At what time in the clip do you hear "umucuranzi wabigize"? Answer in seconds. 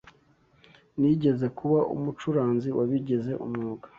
1.95-3.31